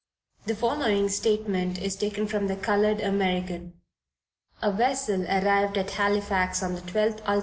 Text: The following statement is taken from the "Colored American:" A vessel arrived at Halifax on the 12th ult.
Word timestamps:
The 0.47 0.55
following 0.55 1.09
statement 1.09 1.79
is 1.79 1.95
taken 1.95 2.25
from 2.25 2.47
the 2.47 2.55
"Colored 2.55 3.01
American:" 3.01 3.73
A 4.59 4.71
vessel 4.71 5.25
arrived 5.27 5.77
at 5.77 5.91
Halifax 5.91 6.63
on 6.63 6.73
the 6.73 6.81
12th 6.81 7.21
ult. 7.27 7.39